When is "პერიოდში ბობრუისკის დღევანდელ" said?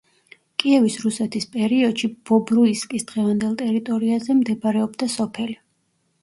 1.55-3.53